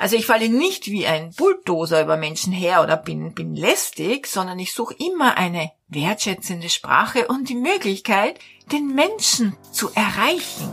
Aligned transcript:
Also 0.00 0.16
ich 0.16 0.24
falle 0.24 0.48
nicht 0.48 0.86
wie 0.86 1.06
ein 1.06 1.30
Bulldozer 1.36 2.00
über 2.00 2.16
Menschen 2.16 2.54
her 2.54 2.82
oder 2.82 2.96
bin, 2.96 3.34
bin 3.34 3.54
lästig, 3.54 4.26
sondern 4.26 4.58
ich 4.58 4.72
suche 4.72 4.94
immer 4.94 5.36
eine 5.36 5.72
wertschätzende 5.88 6.70
Sprache 6.70 7.26
und 7.26 7.50
die 7.50 7.54
Möglichkeit, 7.54 8.38
den 8.72 8.94
Menschen 8.94 9.58
zu 9.72 9.90
erreichen. 9.94 10.70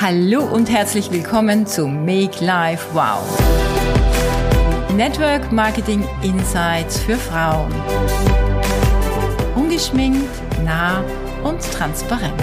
Hallo 0.00 0.42
und 0.42 0.68
herzlich 0.68 1.12
willkommen 1.12 1.64
zu 1.64 1.86
Make 1.86 2.44
Life 2.44 2.88
Wow. 2.92 3.22
Network 4.96 5.52
Marketing 5.52 6.04
Insights 6.22 6.98
für 6.98 7.18
Frauen. 7.18 7.72
Ungeschminkt, 9.54 10.28
nah 10.64 11.04
und 11.44 11.60
transparent. 11.70 12.42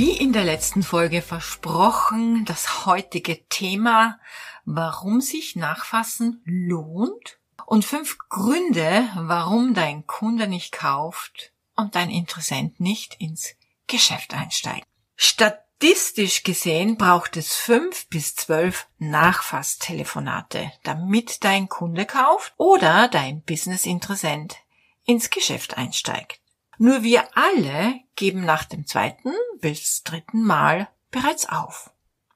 Wie 0.00 0.16
in 0.16 0.32
der 0.32 0.44
letzten 0.44 0.82
Folge 0.82 1.20
versprochen, 1.20 2.46
das 2.46 2.86
heutige 2.86 3.46
Thema, 3.48 4.18
warum 4.64 5.20
sich 5.20 5.56
Nachfassen 5.56 6.40
lohnt 6.46 7.38
und 7.66 7.84
fünf 7.84 8.16
Gründe, 8.30 9.10
warum 9.14 9.74
dein 9.74 10.06
Kunde 10.06 10.46
nicht 10.46 10.72
kauft 10.72 11.52
und 11.76 11.96
dein 11.96 12.08
Interessent 12.08 12.80
nicht 12.80 13.16
ins 13.18 13.50
Geschäft 13.88 14.32
einsteigt. 14.32 14.86
Statistisch 15.16 16.44
gesehen 16.44 16.96
braucht 16.96 17.36
es 17.36 17.54
fünf 17.54 18.08
bis 18.08 18.34
zwölf 18.34 18.88
Nachfasstelefonate, 18.96 20.72
damit 20.82 21.44
dein 21.44 21.68
Kunde 21.68 22.06
kauft 22.06 22.54
oder 22.56 23.08
dein 23.08 23.42
Business-Interessent 23.42 24.56
ins 25.04 25.28
Geschäft 25.28 25.76
einsteigt. 25.76 26.40
Nur 26.82 27.02
wir 27.02 27.36
alle 27.36 28.00
geben 28.16 28.46
nach 28.46 28.64
dem 28.64 28.86
zweiten 28.86 29.34
bis 29.60 30.02
dritten 30.02 30.42
Mal 30.42 30.88
bereits 31.10 31.46
auf. 31.46 31.90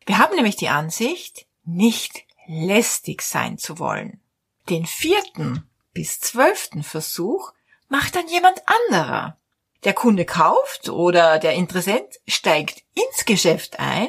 Wir 0.05 0.19
haben 0.19 0.36
nämlich 0.36 0.56
die 0.56 0.69
Ansicht, 0.69 1.47
nicht 1.64 2.25
lästig 2.47 3.23
sein 3.23 3.56
zu 3.56 3.78
wollen. 3.78 4.20
Den 4.69 4.84
vierten 4.84 5.67
bis 5.95 6.20
zwölften 6.20 6.83
Versuch 6.83 7.55
macht 7.89 8.17
dann 8.17 8.28
jemand 8.28 8.62
anderer. 8.67 9.39
Der 9.84 9.95
Kunde 9.95 10.27
kauft 10.27 10.91
oder 10.91 11.39
der 11.39 11.55
Interessent 11.55 12.20
steigt 12.29 12.84
ins 12.92 13.25
Geschäft 13.25 13.79
ein, 13.79 14.08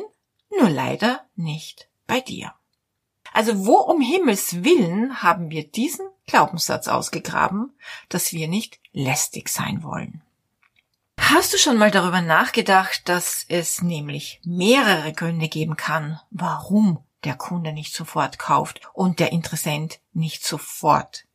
nur 0.50 0.70
leider 0.70 1.24
nicht 1.38 1.88
bei 2.08 2.20
dir. 2.20 2.54
Also 3.32 3.66
wo 3.66 3.76
um 3.76 4.02
Himmels 4.02 4.66
willen 4.66 5.24
haben 5.24 5.50
wir 5.50 5.66
diesen 5.66 6.10
Glaubenssatz 6.28 6.90
ausgegraben, 6.90 7.74
dass 8.10 8.34
wir 8.34 8.50
nicht 8.50 8.82
lästig 8.92 9.48
sein 9.48 9.82
wollen? 9.82 10.25
Hast 11.28 11.52
du 11.54 11.58
schon 11.58 11.78
mal 11.78 11.90
darüber 11.90 12.22
nachgedacht, 12.22 13.10
dass 13.10 13.46
es 13.50 13.82
nämlich 13.82 14.40
mehrere 14.44 15.12
Gründe 15.12 15.48
geben 15.48 15.76
kann, 15.76 16.20
warum 16.30 17.04
der 17.24 17.34
Kunde 17.34 17.74
nicht 17.74 17.96
sofort 17.96 18.38
kauft 18.38 18.82
und 18.94 19.20
der 19.20 19.32
Interessent 19.32 20.00
nicht 20.14 20.46
sofort 20.46 21.26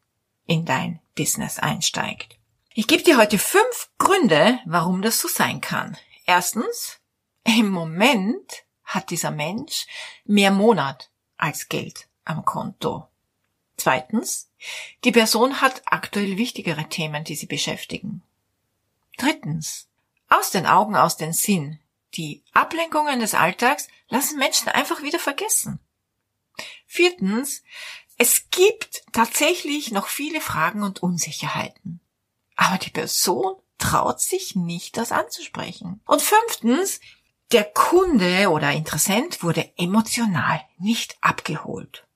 in 0.46 0.64
dein 0.64 1.00
Business 1.16 1.58
einsteigt? 1.58 2.38
Ich 2.72 2.86
gebe 2.86 3.02
dir 3.02 3.18
heute 3.18 3.36
fünf 3.36 3.90
Gründe, 3.98 4.60
warum 4.64 5.02
das 5.02 5.18
so 5.18 5.26
sein 5.26 5.60
kann. 5.60 5.96
Erstens, 6.24 7.00
im 7.42 7.68
Moment 7.68 8.62
hat 8.84 9.10
dieser 9.10 9.32
Mensch 9.32 9.88
mehr 10.24 10.52
Monat 10.52 11.10
als 11.36 11.68
Geld 11.68 12.06
am 12.24 12.44
Konto. 12.44 13.08
Zweitens, 13.76 14.52
die 15.02 15.10
Person 15.10 15.60
hat 15.60 15.82
aktuell 15.86 16.36
wichtigere 16.36 16.88
Themen, 16.88 17.24
die 17.24 17.34
sie 17.34 17.46
beschäftigen. 17.46 18.22
Drittens. 19.20 19.88
Aus 20.28 20.50
den 20.50 20.66
Augen, 20.66 20.96
aus 20.96 21.18
den 21.18 21.34
Sinn. 21.34 21.78
Die 22.14 22.42
Ablenkungen 22.52 23.20
des 23.20 23.34
Alltags 23.34 23.88
lassen 24.08 24.38
Menschen 24.38 24.68
einfach 24.68 25.02
wieder 25.02 25.18
vergessen. 25.18 25.78
Viertens. 26.86 27.62
Es 28.16 28.48
gibt 28.50 29.02
tatsächlich 29.12 29.90
noch 29.90 30.06
viele 30.08 30.40
Fragen 30.40 30.82
und 30.82 31.02
Unsicherheiten. 31.02 32.00
Aber 32.56 32.78
die 32.78 32.90
Person 32.90 33.56
traut 33.76 34.20
sich 34.20 34.56
nicht, 34.56 34.96
das 34.96 35.12
anzusprechen. 35.12 36.00
Und 36.06 36.22
fünftens. 36.22 37.00
Der 37.52 37.64
Kunde 37.64 38.48
oder 38.50 38.70
Interessent 38.70 39.42
wurde 39.42 39.72
emotional 39.76 40.62
nicht 40.78 41.18
abgeholt. 41.20 42.06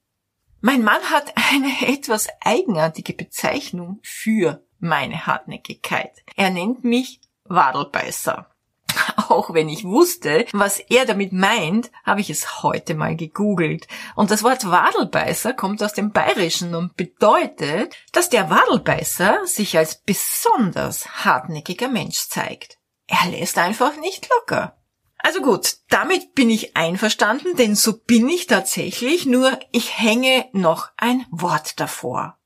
Mein 0.60 0.82
Mann 0.82 1.02
hat 1.10 1.34
eine 1.52 1.86
etwas 1.88 2.28
eigenartige 2.40 3.12
Bezeichnung 3.12 3.98
für 4.02 4.64
meine 4.84 5.26
Hartnäckigkeit. 5.26 6.12
Er 6.36 6.50
nennt 6.50 6.84
mich 6.84 7.20
Wadelbeißer. 7.44 8.48
Auch 9.28 9.52
wenn 9.52 9.68
ich 9.68 9.84
wusste, 9.84 10.46
was 10.52 10.78
er 10.78 11.04
damit 11.04 11.32
meint, 11.32 11.90
habe 12.04 12.20
ich 12.20 12.30
es 12.30 12.62
heute 12.62 12.94
mal 12.94 13.16
gegoogelt. 13.16 13.86
Und 14.14 14.30
das 14.30 14.42
Wort 14.42 14.70
Wadelbeißer 14.70 15.52
kommt 15.54 15.82
aus 15.82 15.92
dem 15.92 16.12
Bayerischen 16.12 16.74
und 16.74 16.96
bedeutet, 16.96 17.96
dass 18.12 18.28
der 18.28 18.50
Wadelbeißer 18.50 19.46
sich 19.46 19.76
als 19.76 20.00
besonders 20.02 21.24
hartnäckiger 21.24 21.88
Mensch 21.88 22.28
zeigt. 22.28 22.78
Er 23.06 23.30
lässt 23.30 23.58
einfach 23.58 23.96
nicht 23.96 24.28
locker. 24.30 24.76
Also 25.18 25.40
gut, 25.40 25.78
damit 25.88 26.34
bin 26.34 26.50
ich 26.50 26.76
einverstanden, 26.76 27.56
denn 27.56 27.76
so 27.76 27.98
bin 27.98 28.28
ich 28.28 28.46
tatsächlich, 28.46 29.24
nur 29.24 29.58
ich 29.72 29.98
hänge 29.98 30.46
noch 30.52 30.90
ein 30.98 31.24
Wort 31.30 31.80
davor. 31.80 32.38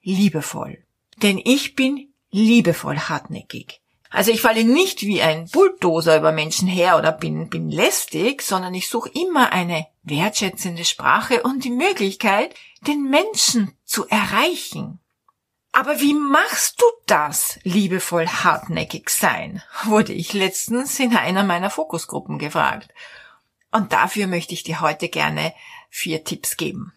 Liebevoll. 0.00 0.85
Denn 1.22 1.40
ich 1.42 1.74
bin 1.74 2.12
liebevoll 2.30 2.98
hartnäckig. 2.98 3.80
Also 4.10 4.30
ich 4.30 4.40
falle 4.40 4.64
nicht 4.64 5.02
wie 5.02 5.20
ein 5.20 5.48
Bulldozer 5.48 6.16
über 6.16 6.32
Menschen 6.32 6.68
her 6.68 6.96
oder 6.96 7.12
bin, 7.12 7.48
bin 7.48 7.70
lästig, 7.70 8.42
sondern 8.42 8.74
ich 8.74 8.88
suche 8.88 9.10
immer 9.10 9.52
eine 9.52 9.86
wertschätzende 10.04 10.84
Sprache 10.84 11.42
und 11.42 11.64
die 11.64 11.70
Möglichkeit, 11.70 12.54
den 12.86 13.10
Menschen 13.10 13.76
zu 13.84 14.06
erreichen. 14.08 15.00
Aber 15.72 16.00
wie 16.00 16.14
machst 16.14 16.80
du 16.80 16.86
das, 17.06 17.58
liebevoll 17.62 18.26
hartnäckig 18.26 19.10
sein? 19.10 19.62
wurde 19.84 20.12
ich 20.12 20.32
letztens 20.32 20.98
in 20.98 21.14
einer 21.14 21.44
meiner 21.44 21.68
Fokusgruppen 21.68 22.38
gefragt. 22.38 22.94
Und 23.72 23.92
dafür 23.92 24.26
möchte 24.26 24.54
ich 24.54 24.62
dir 24.62 24.80
heute 24.80 25.08
gerne 25.10 25.52
vier 25.90 26.24
Tipps 26.24 26.56
geben. 26.56 26.94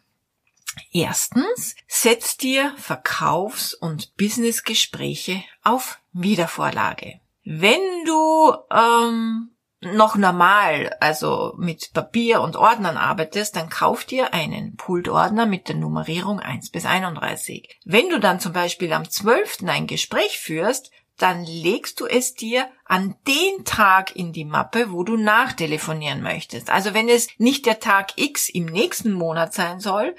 Erstens, 0.94 1.75
setz 2.02 2.38
dir 2.38 2.74
Verkaufs- 2.78 3.74
und 3.74 4.16
Businessgespräche 4.16 5.44
auf 5.64 6.00
Wiedervorlage. 6.14 7.20
Wenn 7.44 7.82
du 8.06 8.54
ähm, 8.72 9.52
noch 9.82 10.16
normal, 10.16 10.96
also 11.00 11.54
mit 11.58 11.92
Papier 11.94 12.42
und 12.42 12.56
Ordnern 12.56 12.98
arbeitest, 12.98 13.56
dann 13.56 13.70
kauf 13.70 14.06
dir 14.06 14.34
einen 14.34 14.76
Pultordner 14.76 15.46
mit 15.46 15.68
der 15.68 15.76
Nummerierung 15.76 16.40
1 16.40 16.70
bis 16.70 16.86
31. 16.86 17.80
Wenn 17.86 18.09
du 18.09 18.20
dann 18.20 18.40
zum 18.40 18.54
Beispiel 18.54 18.94
am 18.94 19.09
12. 19.09 19.64
ein 19.68 19.88
Gespräch 19.88 20.40
führst, 20.40 20.92
dann 21.18 21.46
legst 21.46 22.00
du 22.00 22.06
es 22.06 22.34
dir 22.34 22.68
an 22.86 23.16
den 23.28 23.66
Tag 23.66 24.16
in 24.16 24.32
die 24.32 24.46
Mappe, 24.46 24.92
wo 24.92 25.04
du 25.04 25.18
nachtelefonieren 25.18 26.22
möchtest. 26.22 26.70
Also 26.70 26.94
wenn 26.94 27.09
es 27.09 27.28
nicht 27.38 27.66
der 27.66 27.80
Tag 27.80 28.14
X 28.16 28.50
im 28.50 28.66
nächsten 28.66 29.12
Monat 29.12 29.54
sein 29.54 29.80
soll, 29.80 30.16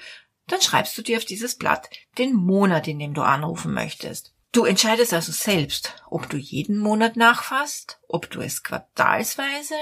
dann 0.51 0.61
schreibst 0.61 0.97
du 0.97 1.01
dir 1.01 1.17
auf 1.17 1.25
dieses 1.25 1.55
Blatt 1.55 1.89
den 2.17 2.33
Monat, 2.33 2.87
in 2.87 2.99
dem 2.99 3.13
du 3.13 3.21
anrufen 3.21 3.73
möchtest. 3.73 4.33
Du 4.51 4.65
entscheidest 4.65 5.13
also 5.13 5.31
selbst, 5.31 5.95
ob 6.09 6.29
du 6.29 6.37
jeden 6.37 6.77
Monat 6.77 7.15
nachfasst, 7.15 7.99
ob 8.07 8.29
du 8.29 8.41
es 8.41 8.63
quartalsweise, 8.63 9.75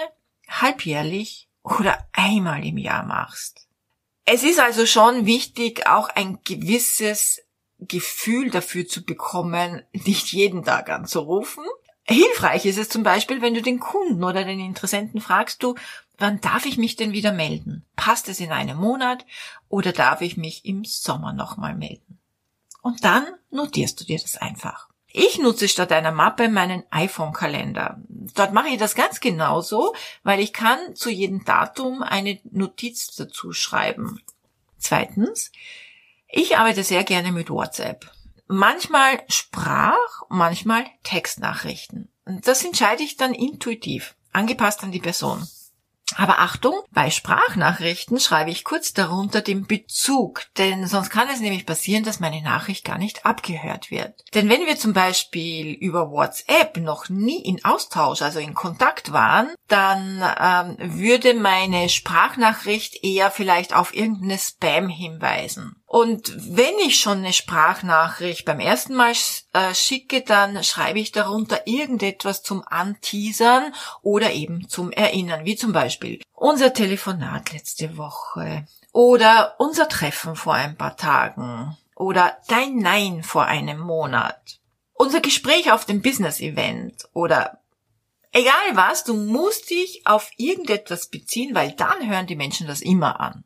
halbjährlich 0.48 1.48
oder 1.64 2.08
einmal 2.14 2.64
im 2.66 2.78
Jahr 2.78 3.04
machst. 3.04 3.68
Es 4.26 4.44
ist 4.44 4.60
also 4.60 4.86
schon 4.86 5.26
wichtig, 5.26 5.88
auch 5.88 6.10
ein 6.10 6.38
gewisses 6.44 7.42
Gefühl 7.80 8.52
dafür 8.52 8.88
zu 8.88 9.04
bekommen, 9.04 9.82
nicht 9.92 10.32
jeden 10.34 10.64
Tag 10.64 10.90
anzurufen. 10.90 11.64
Hilfreich 12.10 12.66
ist 12.66 12.80
es 12.80 12.90
zum 12.90 13.04
Beispiel, 13.04 13.44
wenn 13.44 13.54
du 13.54 13.62
den 13.62 13.80
Kunden 13.80 14.24
oder 14.24 14.44
den 14.44 14.60
Interessenten 14.60 15.22
fragst, 15.22 15.62
du, 15.62 15.76
wann 16.18 16.42
darf 16.42 16.66
ich 16.66 16.80
mich 16.80 16.96
denn 16.96 17.12
wieder 17.12 17.32
melden? 17.32 17.86
Passt 17.96 18.30
es 18.30 18.40
in 18.40 18.52
einem 18.52 18.78
Monat 18.78 19.26
oder 19.68 19.92
darf 19.92 20.22
ich 20.22 20.36
mich 20.36 20.66
im 20.66 20.84
Sommer 20.86 21.34
nochmal 21.34 21.76
melden? 21.76 22.18
Und 22.82 23.04
dann 23.04 23.28
notierst 23.52 24.02
du 24.02 24.06
dir 24.06 24.18
das 24.18 24.38
einfach. 24.38 24.90
Ich 25.12 25.38
nutze 25.38 25.68
statt 25.68 25.92
einer 25.92 26.12
Mappe 26.12 26.50
meinen 26.50 26.84
iPhone-Kalender. 26.90 28.02
Dort 28.08 28.54
mache 28.54 28.70
ich 28.70 28.78
das 28.78 28.96
ganz 28.96 29.20
genauso, 29.20 29.94
weil 30.24 30.40
ich 30.40 30.52
kann 30.52 30.96
zu 30.96 31.12
jedem 31.12 31.46
Datum 31.46 32.02
eine 32.02 32.40
Notiz 32.52 33.08
dazu 33.16 33.54
schreiben. 33.54 34.20
Zweitens, 34.80 35.52
ich 36.28 36.58
arbeite 36.58 36.84
sehr 36.84 37.04
gerne 37.04 37.32
mit 37.32 37.52
WhatsApp. 37.52 38.12
Manchmal 38.52 39.22
Sprach, 39.28 40.24
manchmal 40.28 40.84
Textnachrichten. 41.04 42.12
Und 42.26 42.48
das 42.48 42.66
entscheide 42.66 43.04
ich 43.04 43.16
dann 43.16 43.36
intuitiv, 43.36 44.16
angepasst 44.32 44.84
an 44.84 44.92
die 44.92 45.00
Person. 45.00 45.48
Aber 46.16 46.40
Achtung, 46.40 46.74
bei 46.90 47.12
Sprachnachrichten 47.12 48.20
schreibe 48.20 48.50
ich 48.50 48.64
kurz 48.64 48.94
darunter 48.94 49.42
den 49.42 49.68
Bezug, 49.68 50.48
denn 50.58 50.88
sonst 50.88 51.12
kann 51.12 51.30
es 51.30 51.40
nämlich 51.40 51.68
passieren, 51.68 52.04
dass 52.04 52.20
meine 52.20 52.42
Nachricht 52.42 52.84
gar 52.84 52.98
nicht 52.98 53.24
abgehört 53.24 53.92
wird. 53.92 54.24
Denn 54.34 54.50
wenn 54.50 54.66
wir 54.66 54.78
zum 54.78 54.94
Beispiel 54.94 55.72
über 55.74 56.10
WhatsApp 56.10 56.78
noch 56.78 57.08
nie 57.10 57.44
in 57.44 57.64
Austausch, 57.64 58.24
also 58.24 58.40
in 58.40 58.56
Kontakt 58.56 59.12
waren, 59.12 59.54
dann 59.68 60.24
ähm, 60.40 60.98
würde 60.98 61.36
meine 61.36 61.88
Sprachnachricht 61.88 63.04
eher 63.04 63.30
vielleicht 63.30 63.76
auf 63.76 63.94
irgendeine 63.94 64.40
Spam 64.40 64.90
hinweisen. 64.90 65.79
Und 65.90 66.32
wenn 66.56 66.78
ich 66.86 67.00
schon 67.00 67.18
eine 67.18 67.34
Sprachnachricht 67.34 68.46
beim 68.46 68.60
ersten 68.60 68.94
Mal 68.94 69.14
äh, 69.54 69.74
schicke, 69.74 70.22
dann 70.22 70.64
schreibe 70.64 71.00
ich 71.00 71.12
darunter 71.12 71.66
irgendetwas 71.66 72.44
zum 72.44 72.64
Anteasern 72.64 73.74
oder 74.04 74.32
eben 74.32 74.70
zum 74.70 74.92
Erinnern, 74.92 75.46
wie 75.46 75.56
zum 75.56 75.74
Beispiel 75.74 76.22
unser 76.36 76.74
Telefonat 76.74 77.54
letzte 77.54 77.98
Woche 77.98 78.68
oder 78.92 79.56
unser 79.58 79.90
Treffen 79.90 80.36
vor 80.36 80.54
ein 80.54 80.78
paar 80.78 80.96
Tagen 80.96 81.76
oder 81.96 82.38
dein 82.48 82.78
Nein 82.78 83.24
vor 83.24 83.46
einem 83.46 83.80
Monat, 83.80 84.60
unser 84.94 85.22
Gespräch 85.22 85.72
auf 85.72 85.86
dem 85.86 86.04
Business-Event 86.04 87.10
oder 87.14 87.62
egal 88.32 88.54
was, 88.74 89.06
du 89.06 89.16
musst 89.16 89.72
dich 89.72 90.06
auf 90.06 90.30
irgendetwas 90.38 91.08
beziehen, 91.08 91.56
weil 91.56 91.72
dann 91.72 92.08
hören 92.08 92.28
die 92.28 92.36
Menschen 92.36 92.68
das 92.68 92.82
immer 92.82 93.20
an. 93.20 93.44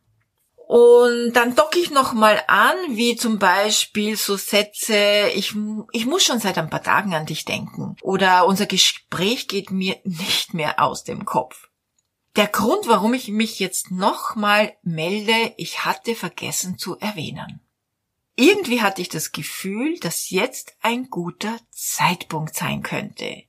Und 0.74 1.34
dann 1.34 1.54
docke 1.54 1.78
ich 1.78 1.92
nochmal 1.92 2.44
an, 2.48 2.76
wie 2.88 3.16
zum 3.16 3.38
Beispiel 3.38 4.18
so 4.18 4.38
Sätze, 4.38 5.30
ich, 5.36 5.54
ich 5.92 6.08
muss 6.08 6.24
schon 6.24 6.40
seit 6.40 6.58
ein 6.58 6.72
paar 6.72 6.82
Tagen 6.82 7.14
an 7.14 7.28
dich 7.28 7.46
denken. 7.46 7.96
Oder 8.02 8.48
unser 8.48 8.66
Gespräch 8.66 9.48
geht 9.48 9.70
mir 9.70 9.98
nicht 10.04 10.56
mehr 10.56 10.82
aus 10.82 11.04
dem 11.04 11.26
Kopf. 11.26 11.70
Der 12.36 12.48
Grund, 12.48 12.88
warum 12.88 13.14
ich 13.14 13.28
mich 13.28 13.60
jetzt 13.60 13.92
nochmal 13.92 14.76
melde, 14.82 15.54
ich 15.58 15.86
hatte 15.86 16.16
vergessen 16.16 16.80
zu 16.80 16.98
erwähnen. 16.98 17.62
Irgendwie 18.36 18.82
hatte 18.82 19.04
ich 19.04 19.10
das 19.10 19.32
Gefühl, 19.32 20.00
dass 20.00 20.32
jetzt 20.32 20.76
ein 20.82 21.12
guter 21.12 21.56
Zeitpunkt 21.70 22.56
sein 22.56 22.82
könnte. 22.82 23.44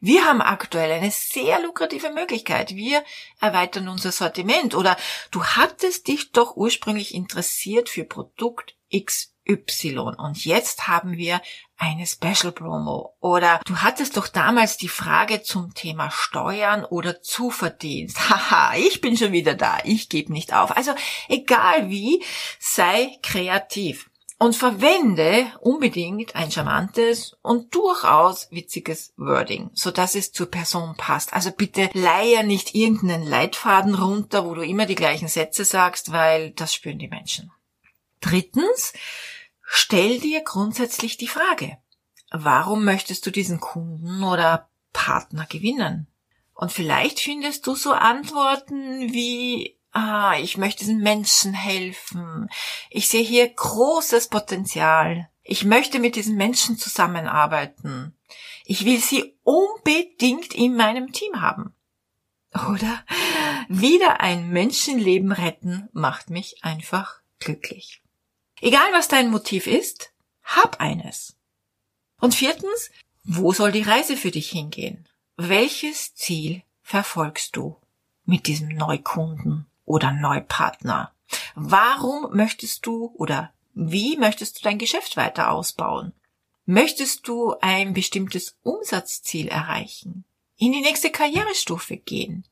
Wir 0.00 0.24
haben 0.24 0.40
aktuell 0.40 0.90
eine 0.92 1.10
sehr 1.10 1.60
lukrative 1.60 2.10
Möglichkeit. 2.10 2.74
Wir 2.74 3.04
erweitern 3.38 3.88
unser 3.88 4.12
Sortiment 4.12 4.74
oder 4.74 4.96
du 5.30 5.44
hattest 5.44 6.08
dich 6.08 6.32
doch 6.32 6.56
ursprünglich 6.56 7.14
interessiert 7.14 7.90
für 7.90 8.04
Produkt 8.04 8.76
XY 8.94 9.98
und 10.16 10.42
jetzt 10.44 10.88
haben 10.88 11.18
wir 11.18 11.42
eine 11.76 12.06
Special 12.06 12.52
Promo 12.52 13.14
oder 13.20 13.60
du 13.66 13.76
hattest 13.76 14.16
doch 14.16 14.28
damals 14.28 14.78
die 14.78 14.88
Frage 14.88 15.42
zum 15.42 15.74
Thema 15.74 16.10
Steuern 16.10 16.86
oder 16.86 17.20
Zuverdienst. 17.20 18.18
Haha, 18.30 18.76
ich 18.76 19.02
bin 19.02 19.18
schon 19.18 19.32
wieder 19.32 19.54
da. 19.54 19.78
Ich 19.84 20.08
gebe 20.08 20.32
nicht 20.32 20.54
auf. 20.54 20.74
Also 20.76 20.92
egal 21.28 21.90
wie, 21.90 22.24
sei 22.58 23.18
kreativ 23.22 24.09
und 24.40 24.56
verwende 24.56 25.52
unbedingt 25.60 26.34
ein 26.34 26.50
charmantes 26.50 27.36
und 27.42 27.74
durchaus 27.74 28.50
witziges 28.50 29.12
Wording, 29.18 29.70
so 29.74 29.90
dass 29.90 30.14
es 30.14 30.32
zur 30.32 30.50
Person 30.50 30.94
passt. 30.96 31.34
Also 31.34 31.50
bitte 31.50 31.90
leier 31.92 32.42
nicht 32.42 32.74
irgendeinen 32.74 33.22
Leitfaden 33.22 33.94
runter, 33.94 34.46
wo 34.46 34.54
du 34.54 34.62
immer 34.62 34.86
die 34.86 34.94
gleichen 34.94 35.28
Sätze 35.28 35.66
sagst, 35.66 36.10
weil 36.10 36.52
das 36.52 36.72
spüren 36.72 36.98
die 36.98 37.08
Menschen. 37.08 37.52
Drittens, 38.22 38.94
stell 39.62 40.18
dir 40.20 40.40
grundsätzlich 40.40 41.18
die 41.18 41.28
Frage, 41.28 41.76
warum 42.30 42.82
möchtest 42.82 43.26
du 43.26 43.30
diesen 43.30 43.60
Kunden 43.60 44.24
oder 44.24 44.70
Partner 44.94 45.44
gewinnen? 45.50 46.06
Und 46.54 46.72
vielleicht 46.72 47.20
findest 47.20 47.66
du 47.66 47.74
so 47.74 47.92
Antworten 47.92 49.12
wie 49.12 49.78
ah, 49.92 50.36
ich 50.38 50.56
möchte 50.56 50.80
diesen 50.80 51.00
Menschen 51.00 51.54
helfen. 51.54 52.48
Ich 52.90 53.08
sehe 53.08 53.22
hier 53.22 53.48
großes 53.48 54.28
Potenzial. 54.28 55.28
Ich 55.42 55.64
möchte 55.64 55.98
mit 55.98 56.16
diesen 56.16 56.36
Menschen 56.36 56.78
zusammenarbeiten. 56.78 58.16
Ich 58.64 58.84
will 58.84 59.00
sie 59.00 59.36
unbedingt 59.42 60.54
in 60.54 60.76
meinem 60.76 61.12
Team 61.12 61.40
haben. 61.40 61.74
Oder 62.52 63.04
wieder 63.68 64.20
ein 64.20 64.50
Menschenleben 64.50 65.32
retten 65.32 65.88
macht 65.92 66.30
mich 66.30 66.64
einfach 66.64 67.20
glücklich. 67.38 68.02
Egal 68.60 68.92
was 68.92 69.08
dein 69.08 69.30
Motiv 69.30 69.66
ist, 69.66 70.12
hab 70.42 70.80
eines. 70.80 71.36
Und 72.20 72.34
viertens, 72.34 72.90
wo 73.24 73.52
soll 73.52 73.72
die 73.72 73.82
Reise 73.82 74.16
für 74.16 74.30
dich 74.30 74.50
hingehen? 74.50 75.08
Welches 75.36 76.14
Ziel 76.14 76.62
verfolgst 76.82 77.56
du 77.56 77.80
mit 78.24 78.46
diesem 78.46 78.68
Neukunden? 78.68 79.69
Oder 79.90 80.12
Neupartner? 80.12 81.12
Warum 81.56 82.36
möchtest 82.36 82.86
du 82.86 83.12
oder 83.16 83.52
wie 83.74 84.16
möchtest 84.16 84.58
du 84.58 84.62
dein 84.62 84.78
Geschäft 84.78 85.16
weiter 85.16 85.50
ausbauen? 85.50 86.12
Möchtest 86.64 87.26
du 87.26 87.56
ein 87.60 87.92
bestimmtes 87.92 88.56
Umsatzziel 88.62 89.48
erreichen? 89.48 90.24
In 90.56 90.70
die 90.72 90.80
nächste 90.80 91.10
Karrierestufe 91.10 91.96
gehen? 91.96 92.46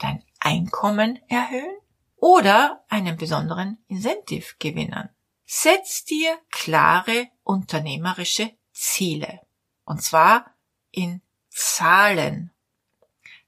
Dein 0.00 0.24
Einkommen 0.40 1.20
erhöhen? 1.28 1.76
Oder 2.16 2.84
einen 2.88 3.16
besonderen 3.16 3.78
Incentive 3.86 4.54
gewinnen? 4.58 5.10
Setz 5.46 6.04
dir 6.04 6.38
klare 6.50 7.28
unternehmerische 7.44 8.50
Ziele. 8.72 9.40
Und 9.84 10.02
zwar 10.02 10.54
in 10.90 11.22
Zahlen 11.50 12.50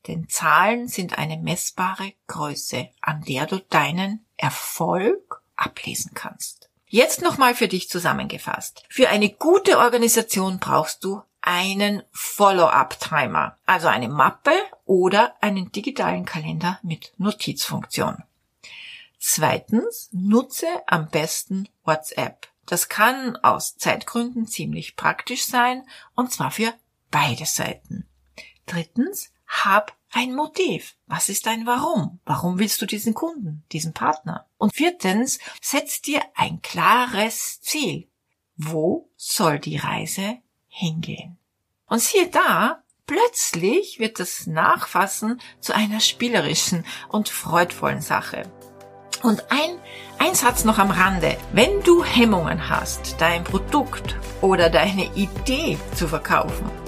denn 0.06 0.28
Zahlen 0.28 0.88
sind 0.88 1.19
eine 1.19 1.37
messbare 1.37 2.12
Größe, 2.26 2.88
an 3.00 3.22
der 3.22 3.46
du 3.46 3.58
deinen 3.60 4.25
Erfolg 4.37 5.43
ablesen 5.56 6.12
kannst. 6.14 6.69
Jetzt 6.87 7.22
nochmal 7.22 7.54
für 7.54 7.69
dich 7.69 7.88
zusammengefasst. 7.88 8.84
Für 8.88 9.08
eine 9.08 9.31
gute 9.31 9.78
Organisation 9.78 10.58
brauchst 10.58 11.04
du 11.04 11.22
einen 11.40 12.02
Follow-up-Timer, 12.12 13.56
also 13.66 13.88
eine 13.88 14.08
Mappe 14.08 14.52
oder 14.84 15.34
einen 15.40 15.72
digitalen 15.72 16.25
Kalender 16.25 16.78
mit 16.82 17.12
Notizfunktion. 17.19 18.22
Zweitens, 19.19 20.08
nutze 20.12 20.66
am 20.87 21.08
besten 21.08 21.69
WhatsApp. 21.84 22.49
Das 22.66 22.88
kann 22.88 23.37
aus 23.37 23.76
Zeitgründen 23.76 24.46
ziemlich 24.46 24.96
praktisch 24.96 25.46
sein, 25.46 25.87
und 26.14 26.32
zwar 26.32 26.50
für 26.50 26.75
beide 27.10 27.46
Seiten. 27.46 28.06
Drittens, 28.66 29.32
hab 29.52 29.96
ein 30.10 30.34
Motiv. 30.34 30.96
Was 31.06 31.28
ist 31.28 31.46
dein 31.46 31.66
Warum? 31.66 32.20
Warum 32.25 32.58
willst 32.58 32.81
du 32.82 32.87
diesen 32.87 33.14
Kunden, 33.14 33.64
diesen 33.72 33.93
Partner? 33.93 34.46
Und 34.58 34.75
viertens, 34.75 35.38
setz 35.60 36.00
dir 36.00 36.22
ein 36.34 36.60
klares 36.62 37.60
Ziel. 37.60 38.08
Wo 38.56 39.10
soll 39.16 39.58
die 39.58 39.76
Reise 39.76 40.38
hingehen? 40.69 41.38
Und 41.87 42.00
siehe 42.00 42.28
da, 42.28 42.82
plötzlich 43.06 43.99
wird 43.99 44.20
das 44.20 44.46
Nachfassen 44.46 45.40
zu 45.61 45.75
einer 45.75 46.00
spielerischen 46.00 46.87
und 47.09 47.28
freudvollen 47.28 48.02
Sache. 48.02 48.50
Und 49.23 49.50
ein, 49.50 49.78
ein 50.18 50.35
Satz 50.35 50.64
noch 50.64 50.78
am 50.78 50.90
Rande. 50.90 51.37
Wenn 51.52 51.82
du 51.82 52.02
Hemmungen 52.02 52.68
hast, 52.68 53.21
dein 53.21 53.44
Produkt 53.44 54.16
oder 54.40 54.68
deine 54.68 55.14
Idee 55.14 55.78
zu 55.94 56.09
verkaufen, 56.09 56.81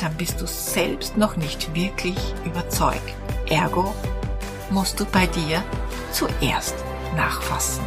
dann 0.00 0.14
bist 0.14 0.40
du 0.40 0.46
selbst 0.46 1.16
noch 1.16 1.36
nicht 1.36 1.74
wirklich 1.74 2.18
überzeugt. 2.44 3.14
Ergo 3.48 3.94
musst 4.70 4.98
du 4.98 5.04
bei 5.04 5.26
dir 5.26 5.62
zuerst 6.12 6.74
nachfassen. 7.16 7.84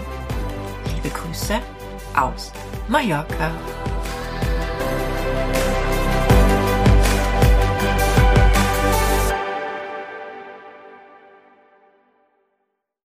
Liebe 0.95 1.09
Grüße 1.09 1.59
aus 2.15 2.51
Mallorca. 2.87 3.51